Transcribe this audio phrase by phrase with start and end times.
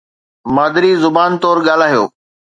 [0.55, 2.03] مادري زبان طور ڳالهايو